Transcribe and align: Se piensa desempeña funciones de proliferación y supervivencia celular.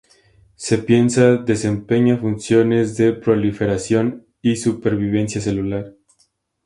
Se 0.55 0.79
piensa 0.79 1.37
desempeña 1.37 2.17
funciones 2.17 2.97
de 2.97 3.13
proliferación 3.13 4.25
y 4.41 4.55
supervivencia 4.55 5.39
celular. 5.41 5.93